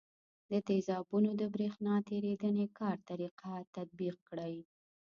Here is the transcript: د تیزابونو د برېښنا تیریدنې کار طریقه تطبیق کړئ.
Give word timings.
د 0.51 0.53
تیزابونو 0.67 1.29
د 1.41 1.43
برېښنا 1.55 1.95
تیریدنې 2.09 2.67
کار 2.79 2.97
طریقه 3.09 3.51
تطبیق 3.75 4.15
کړئ. 4.29 4.55